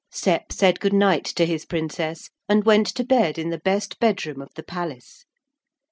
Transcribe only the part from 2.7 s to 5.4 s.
to bed in the best bedroom of the palace.